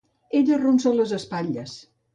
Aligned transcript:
Ell 0.39 0.49
arronsa 0.55 0.95
les 1.01 1.15
espatlles. 1.21 1.79